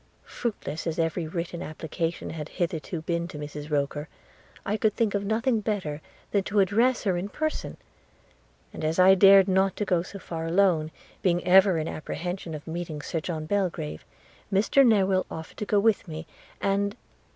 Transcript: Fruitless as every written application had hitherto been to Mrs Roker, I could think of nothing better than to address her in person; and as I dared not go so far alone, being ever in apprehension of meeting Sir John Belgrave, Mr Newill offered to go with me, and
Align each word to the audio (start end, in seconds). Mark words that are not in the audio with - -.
Fruitless 0.25 0.87
as 0.87 0.97
every 0.97 1.27
written 1.27 1.61
application 1.61 2.31
had 2.31 2.49
hitherto 2.57 3.03
been 3.03 3.27
to 3.27 3.37
Mrs 3.37 3.69
Roker, 3.69 4.09
I 4.65 4.75
could 4.75 4.95
think 4.95 5.13
of 5.13 5.23
nothing 5.23 5.61
better 5.61 6.01
than 6.31 6.41
to 6.45 6.59
address 6.59 7.03
her 7.03 7.17
in 7.17 7.29
person; 7.29 7.77
and 8.73 8.83
as 8.83 8.97
I 8.97 9.13
dared 9.13 9.47
not 9.47 9.75
go 9.85 10.01
so 10.01 10.17
far 10.17 10.47
alone, 10.47 10.89
being 11.21 11.45
ever 11.45 11.77
in 11.77 11.87
apprehension 11.87 12.55
of 12.55 12.65
meeting 12.65 13.03
Sir 13.03 13.19
John 13.19 13.45
Belgrave, 13.45 14.03
Mr 14.51 14.83
Newill 14.83 15.27
offered 15.29 15.57
to 15.57 15.67
go 15.69 15.79
with 15.79 16.07
me, 16.07 16.25
and 16.59 16.95